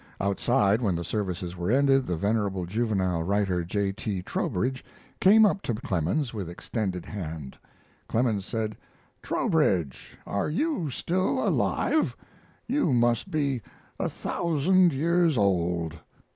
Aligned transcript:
Outside, 0.19 0.81
when 0.81 0.95
the 0.95 1.03
services 1.03 1.55
were 1.55 1.69
ended, 1.69 2.07
the 2.07 2.15
venerable 2.15 2.65
juvenile 2.65 3.21
writer, 3.21 3.63
J. 3.63 3.91
T. 3.91 4.23
Trowbridge, 4.23 4.83
came 5.19 5.45
up 5.45 5.61
to 5.61 5.75
Clemens 5.75 6.33
with 6.33 6.49
extended 6.49 7.05
hand. 7.05 7.55
Clemens 8.07 8.43
said: 8.43 8.75
"Trowbridge, 9.21 10.17
are 10.25 10.49
you 10.49 10.89
still 10.89 11.47
alive? 11.47 12.17
You 12.65 12.91
must 12.93 13.29
be 13.29 13.61
a 13.99 14.09
thousand 14.09 14.91
years 14.91 15.37
old. 15.37 15.99